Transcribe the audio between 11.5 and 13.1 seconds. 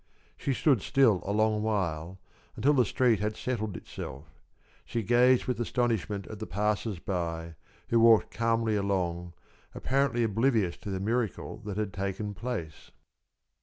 that had taken place.